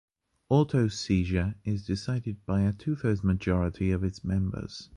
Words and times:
Auto-seizure 0.49 1.53
is 1.63 1.85
decided 1.85 2.43
by 2.47 2.61
a 2.61 2.73
two-thirds 2.73 3.23
majority 3.23 3.91
of 3.91 4.03
its 4.03 4.23
members. 4.23 4.89